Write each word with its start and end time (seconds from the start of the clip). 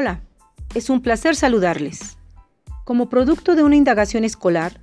Hola, 0.00 0.22
es 0.76 0.90
un 0.90 1.02
placer 1.02 1.34
saludarles. 1.34 2.18
Como 2.84 3.08
producto 3.08 3.56
de 3.56 3.64
una 3.64 3.74
indagación 3.74 4.22
escolar, 4.22 4.80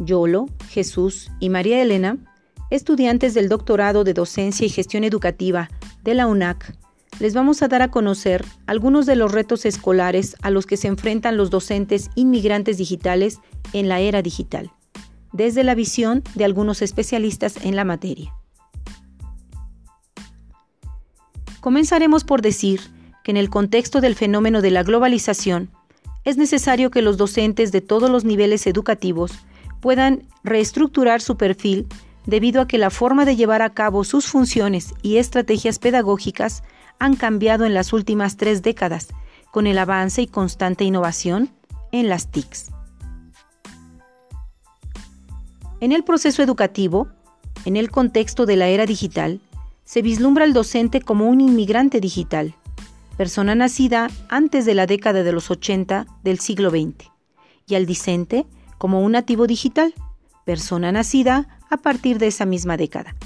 Yolo, 0.00 0.46
Jesús 0.70 1.30
y 1.38 1.50
María 1.50 1.80
Elena, 1.80 2.16
estudiantes 2.70 3.32
del 3.32 3.48
doctorado 3.48 4.02
de 4.02 4.12
Docencia 4.12 4.66
y 4.66 4.68
Gestión 4.68 5.04
Educativa 5.04 5.70
de 6.02 6.14
la 6.14 6.26
UNAC, 6.26 6.76
les 7.20 7.32
vamos 7.32 7.62
a 7.62 7.68
dar 7.68 7.80
a 7.80 7.92
conocer 7.92 8.44
algunos 8.66 9.06
de 9.06 9.14
los 9.14 9.30
retos 9.30 9.66
escolares 9.66 10.34
a 10.42 10.50
los 10.50 10.66
que 10.66 10.76
se 10.76 10.88
enfrentan 10.88 11.36
los 11.36 11.50
docentes 11.50 12.10
inmigrantes 12.16 12.76
digitales 12.76 13.38
en 13.72 13.88
la 13.88 14.00
era 14.00 14.20
digital, 14.20 14.72
desde 15.32 15.62
la 15.62 15.76
visión 15.76 16.24
de 16.34 16.44
algunos 16.44 16.82
especialistas 16.82 17.64
en 17.64 17.76
la 17.76 17.84
materia. 17.84 18.34
Comenzaremos 21.60 22.24
por 22.24 22.42
decir 22.42 22.95
que 23.26 23.32
en 23.32 23.36
el 23.36 23.50
contexto 23.50 24.00
del 24.00 24.14
fenómeno 24.14 24.62
de 24.62 24.70
la 24.70 24.84
globalización, 24.84 25.68
es 26.22 26.36
necesario 26.36 26.92
que 26.92 27.02
los 27.02 27.16
docentes 27.16 27.72
de 27.72 27.80
todos 27.80 28.08
los 28.08 28.24
niveles 28.24 28.68
educativos 28.68 29.32
puedan 29.80 30.22
reestructurar 30.44 31.20
su 31.20 31.36
perfil 31.36 31.88
debido 32.24 32.60
a 32.60 32.68
que 32.68 32.78
la 32.78 32.88
forma 32.88 33.24
de 33.24 33.34
llevar 33.34 33.62
a 33.62 33.70
cabo 33.70 34.04
sus 34.04 34.26
funciones 34.26 34.94
y 35.02 35.16
estrategias 35.16 35.80
pedagógicas 35.80 36.62
han 37.00 37.16
cambiado 37.16 37.64
en 37.64 37.74
las 37.74 37.92
últimas 37.92 38.36
tres 38.36 38.62
décadas, 38.62 39.08
con 39.50 39.66
el 39.66 39.78
avance 39.78 40.22
y 40.22 40.28
constante 40.28 40.84
innovación 40.84 41.50
en 41.90 42.08
las 42.08 42.30
TICs. 42.30 42.70
En 45.80 45.90
el 45.90 46.04
proceso 46.04 46.44
educativo, 46.44 47.08
en 47.64 47.74
el 47.74 47.90
contexto 47.90 48.46
de 48.46 48.54
la 48.54 48.68
era 48.68 48.86
digital, 48.86 49.40
se 49.84 50.00
vislumbra 50.00 50.44
al 50.44 50.52
docente 50.52 51.00
como 51.00 51.26
un 51.26 51.40
inmigrante 51.40 51.98
digital, 51.98 52.54
persona 53.16 53.54
nacida 53.54 54.08
antes 54.28 54.66
de 54.66 54.74
la 54.74 54.86
década 54.86 55.22
de 55.22 55.32
los 55.32 55.50
80 55.50 56.06
del 56.22 56.38
siglo 56.38 56.70
XX, 56.70 57.10
y 57.66 57.74
al 57.74 57.86
discente 57.86 58.46
como 58.78 59.00
un 59.00 59.12
nativo 59.12 59.46
digital, 59.46 59.94
persona 60.44 60.92
nacida 60.92 61.58
a 61.70 61.78
partir 61.78 62.18
de 62.18 62.28
esa 62.28 62.46
misma 62.46 62.76
década, 62.76 63.16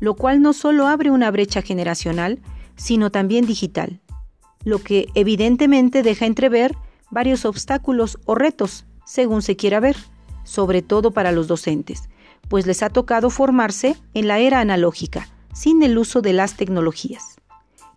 lo 0.00 0.14
cual 0.14 0.42
no 0.42 0.52
solo 0.52 0.86
abre 0.86 1.10
una 1.10 1.30
brecha 1.30 1.62
generacional, 1.62 2.40
sino 2.76 3.10
también 3.10 3.46
digital, 3.46 4.00
lo 4.64 4.80
que 4.80 5.08
evidentemente 5.14 6.02
deja 6.02 6.26
entrever 6.26 6.76
varios 7.10 7.44
obstáculos 7.44 8.18
o 8.24 8.34
retos, 8.34 8.84
según 9.04 9.42
se 9.42 9.56
quiera 9.56 9.80
ver, 9.80 9.96
sobre 10.42 10.82
todo 10.82 11.12
para 11.12 11.32
los 11.32 11.46
docentes, 11.46 12.08
pues 12.48 12.66
les 12.66 12.82
ha 12.82 12.90
tocado 12.90 13.30
formarse 13.30 13.96
en 14.12 14.28
la 14.28 14.38
era 14.38 14.60
analógica, 14.60 15.28
sin 15.52 15.82
el 15.82 15.96
uso 15.96 16.20
de 16.20 16.32
las 16.32 16.56
tecnologías. 16.56 17.36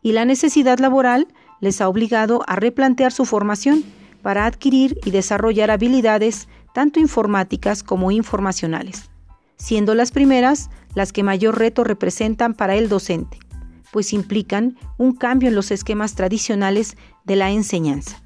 Y 0.01 0.13
la 0.13 0.25
necesidad 0.25 0.79
laboral 0.79 1.27
les 1.61 1.81
ha 1.81 1.89
obligado 1.89 2.43
a 2.47 2.55
replantear 2.55 3.11
su 3.11 3.25
formación 3.25 3.83
para 4.21 4.45
adquirir 4.45 4.97
y 5.05 5.11
desarrollar 5.11 5.71
habilidades 5.71 6.47
tanto 6.73 6.99
informáticas 6.99 7.83
como 7.83 8.11
informacionales, 8.11 9.09
siendo 9.57 9.95
las 9.95 10.11
primeras 10.11 10.69
las 10.95 11.13
que 11.13 11.23
mayor 11.23 11.57
reto 11.57 11.83
representan 11.83 12.53
para 12.53 12.75
el 12.75 12.89
docente 12.89 13.39
pues 13.91 14.13
implican 14.13 14.77
un 14.97 15.13
cambio 15.13 15.49
en 15.49 15.55
los 15.55 15.71
esquemas 15.71 16.15
tradicionales 16.15 16.97
de 17.23 17.35
la 17.35 17.51
enseñanza. 17.51 18.21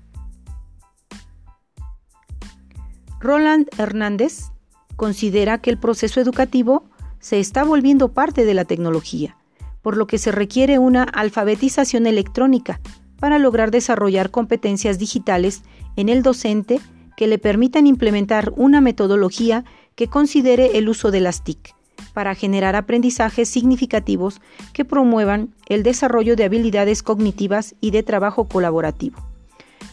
Roland 3.20 3.68
Hernández 3.78 4.52
considera 4.96 5.60
que 5.60 5.70
el 5.70 5.78
proceso 5.78 6.20
educativo 6.20 6.84
se 7.20 7.40
está 7.40 7.64
volviendo 7.64 8.14
parte 8.14 8.44
de 8.44 8.54
la 8.54 8.66
tecnología, 8.66 9.38
por 9.82 9.96
lo 9.96 10.08
que 10.08 10.18
se 10.18 10.32
requiere 10.32 10.78
una 10.78 11.04
alfabetización 11.04 12.06
electrónica 12.06 12.82
para 13.24 13.40
lograr 13.40 13.72
desarrollar 13.72 14.32
competencias 14.32 15.00
digitales 15.00 15.62
en 15.96 16.10
el 16.10 16.24
docente 16.24 16.82
que 17.16 17.26
le 17.26 17.38
permitan 17.38 17.88
implementar 17.88 18.52
una 18.58 18.82
metodología 18.82 19.64
que 19.96 20.08
considere 20.08 20.78
el 20.78 20.90
uso 20.90 21.10
de 21.10 21.22
las 21.22 21.42
TIC 21.42 21.74
para 22.14 22.36
generar 22.36 22.76
aprendizajes 22.76 23.48
significativos 23.48 24.42
que 24.74 24.84
promuevan 24.84 25.56
el 25.70 25.84
desarrollo 25.84 26.36
de 26.36 26.44
habilidades 26.44 27.02
cognitivas 27.02 27.76
y 27.80 27.92
de 27.92 28.04
trabajo 28.04 28.50
colaborativo, 28.50 29.26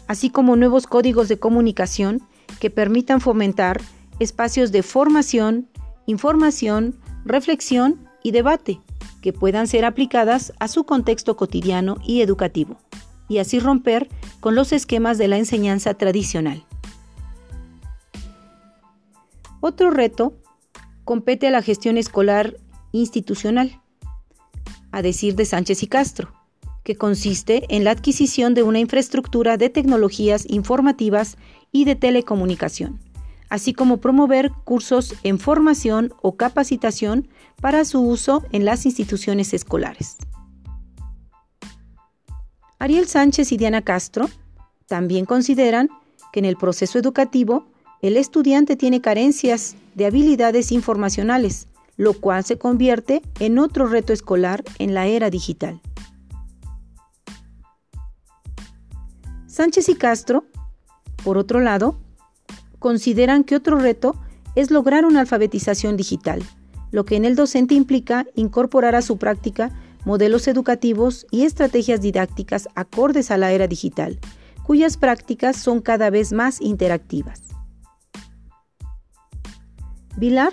así 0.08 0.30
como 0.30 0.56
nuevos 0.56 0.88
códigos 0.88 1.28
de 1.28 1.38
comunicación 1.38 2.22
que 2.58 2.68
permitan 2.68 3.20
fomentar 3.20 3.80
espacios 4.18 4.72
de 4.72 4.82
formación, 4.82 5.68
información, 6.06 6.96
reflexión 7.24 8.08
y 8.24 8.32
debate 8.32 8.80
que 9.22 9.32
puedan 9.32 9.68
ser 9.68 9.84
aplicadas 9.84 10.52
a 10.58 10.66
su 10.66 10.82
contexto 10.82 11.36
cotidiano 11.36 11.98
y 12.04 12.22
educativo, 12.22 12.76
y 13.30 13.38
así 13.38 13.60
romper 13.60 14.08
con 14.40 14.54
los 14.54 14.72
esquemas 14.72 15.16
de 15.16 15.28
la 15.28 15.38
enseñanza 15.38 15.94
tradicional. 15.94 16.66
Otro 19.60 19.90
reto 19.90 20.34
compete 21.04 21.46
a 21.46 21.50
la 21.50 21.62
gestión 21.62 21.96
escolar 21.96 22.56
institucional, 22.92 23.80
a 24.90 25.00
decir 25.00 25.36
de 25.36 25.44
Sánchez 25.44 25.84
y 25.84 25.86
Castro, 25.86 26.32
que 26.82 26.96
consiste 26.96 27.64
en 27.68 27.84
la 27.84 27.92
adquisición 27.92 28.52
de 28.54 28.64
una 28.64 28.80
infraestructura 28.80 29.56
de 29.56 29.70
tecnologías 29.70 30.44
informativas 30.48 31.36
y 31.70 31.84
de 31.84 31.94
telecomunicación, 31.94 32.98
así 33.48 33.72
como 33.74 33.98
promover 33.98 34.50
cursos 34.64 35.14
en 35.22 35.38
formación 35.38 36.12
o 36.20 36.36
capacitación 36.36 37.28
para 37.60 37.84
su 37.84 38.00
uso 38.00 38.42
en 38.50 38.64
las 38.64 38.86
instituciones 38.86 39.54
escolares. 39.54 40.16
Ariel 42.80 43.06
Sánchez 43.06 43.52
y 43.52 43.58
Diana 43.58 43.82
Castro 43.82 44.30
también 44.86 45.26
consideran 45.26 45.90
que 46.32 46.38
en 46.40 46.46
el 46.46 46.56
proceso 46.56 46.98
educativo 46.98 47.66
el 48.00 48.16
estudiante 48.16 48.74
tiene 48.74 49.02
carencias 49.02 49.76
de 49.94 50.06
habilidades 50.06 50.72
informacionales, 50.72 51.68
lo 51.98 52.14
cual 52.14 52.42
se 52.42 52.56
convierte 52.56 53.20
en 53.38 53.58
otro 53.58 53.86
reto 53.86 54.14
escolar 54.14 54.64
en 54.78 54.94
la 54.94 55.06
era 55.06 55.28
digital. 55.28 55.82
Sánchez 59.46 59.90
y 59.90 59.94
Castro, 59.96 60.46
por 61.22 61.36
otro 61.36 61.60
lado, 61.60 62.00
consideran 62.78 63.44
que 63.44 63.56
otro 63.56 63.78
reto 63.78 64.14
es 64.54 64.70
lograr 64.70 65.04
una 65.04 65.20
alfabetización 65.20 65.98
digital, 65.98 66.42
lo 66.92 67.04
que 67.04 67.16
en 67.16 67.26
el 67.26 67.36
docente 67.36 67.74
implica 67.74 68.26
incorporar 68.36 68.94
a 68.94 69.02
su 69.02 69.18
práctica 69.18 69.70
modelos 70.04 70.48
educativos 70.48 71.26
y 71.30 71.44
estrategias 71.44 72.00
didácticas 72.00 72.68
acordes 72.74 73.30
a 73.30 73.36
la 73.36 73.52
era 73.52 73.66
digital, 73.66 74.18
cuyas 74.64 74.96
prácticas 74.96 75.56
son 75.56 75.80
cada 75.80 76.10
vez 76.10 76.32
más 76.32 76.60
interactivas. 76.60 77.42
Vilar, 80.16 80.52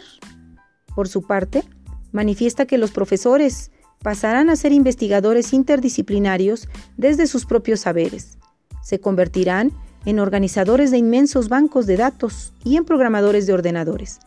por 0.96 1.08
su 1.08 1.22
parte, 1.24 1.64
manifiesta 2.12 2.66
que 2.66 2.78
los 2.78 2.92
profesores 2.92 3.72
pasarán 4.02 4.50
a 4.50 4.56
ser 4.56 4.72
investigadores 4.72 5.54
interdisciplinarios 5.54 6.68
desde 6.98 7.28
sus 7.28 7.46
propios 7.46 7.82
saberes. 7.82 8.38
Se 8.82 9.00
convertirán 9.00 9.72
en 10.06 10.20
organizadores 10.20 10.92
de 10.92 10.98
inmensos 10.98 11.50
bancos 11.50 11.86
de 11.86 11.98
datos 11.98 12.54
y 12.64 12.78
en 12.78 12.86
programadores 12.86 13.46
de 13.46 13.54
ordenadores, 13.54 14.20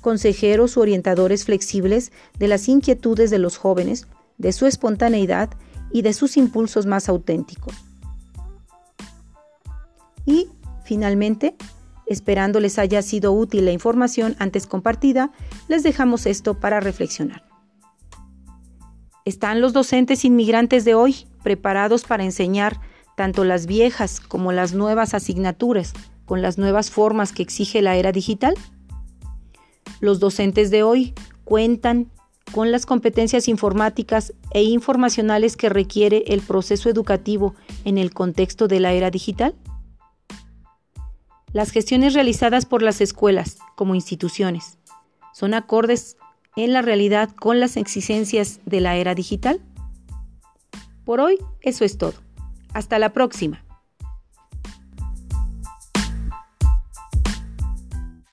consejeros 0.00 0.76
u 0.76 0.80
orientadores 0.80 1.44
flexibles 1.44 2.12
de 2.38 2.48
las 2.48 2.68
inquietudes 2.68 3.30
de 3.30 3.38
los 3.38 3.58
jóvenes, 3.58 4.06
de 4.38 4.52
su 4.52 4.66
espontaneidad 4.66 5.50
y 5.92 6.02
de 6.02 6.12
sus 6.12 6.36
impulsos 6.36 6.86
más 6.86 7.08
auténticos. 7.08 7.74
Y, 10.24 10.48
finalmente, 10.84 11.56
Esperando 12.06 12.60
les 12.60 12.78
haya 12.78 13.02
sido 13.02 13.32
útil 13.32 13.64
la 13.64 13.72
información 13.72 14.36
antes 14.38 14.68
compartida, 14.68 15.32
les 15.66 15.82
dejamos 15.82 16.26
esto 16.26 16.54
para 16.54 16.78
reflexionar. 16.78 17.42
¿Están 19.24 19.60
los 19.60 19.72
docentes 19.72 20.24
inmigrantes 20.24 20.84
de 20.84 20.94
hoy 20.94 21.26
preparados 21.42 22.04
para 22.04 22.22
enseñar 22.22 22.80
tanto 23.16 23.44
las 23.44 23.66
viejas 23.66 24.20
como 24.20 24.52
las 24.52 24.72
nuevas 24.72 25.14
asignaturas 25.14 25.94
con 26.26 26.42
las 26.42 26.58
nuevas 26.58 26.92
formas 26.92 27.32
que 27.32 27.42
exige 27.42 27.82
la 27.82 27.96
era 27.96 28.12
digital? 28.12 28.54
Los 29.98 30.20
docentes 30.20 30.70
de 30.70 30.84
hoy 30.84 31.12
cuentan 31.44 32.12
con 32.56 32.72
las 32.72 32.86
competencias 32.86 33.48
informáticas 33.48 34.32
e 34.50 34.62
informacionales 34.62 35.58
que 35.58 35.68
requiere 35.68 36.24
el 36.28 36.40
proceso 36.40 36.88
educativo 36.88 37.54
en 37.84 37.98
el 37.98 38.14
contexto 38.14 38.66
de 38.66 38.80
la 38.80 38.94
era 38.94 39.10
digital? 39.10 39.54
Las 41.52 41.70
gestiones 41.70 42.14
realizadas 42.14 42.64
por 42.64 42.80
las 42.80 43.02
escuelas 43.02 43.58
como 43.74 43.94
instituciones 43.94 44.78
son 45.34 45.52
acordes 45.52 46.16
en 46.56 46.72
la 46.72 46.80
realidad 46.80 47.28
con 47.28 47.60
las 47.60 47.76
exigencias 47.76 48.60
de 48.64 48.80
la 48.80 48.96
era 48.96 49.14
digital. 49.14 49.60
Por 51.04 51.20
hoy, 51.20 51.36
eso 51.60 51.84
es 51.84 51.98
todo. 51.98 52.14
Hasta 52.72 52.98
la 52.98 53.12
próxima. 53.12 53.65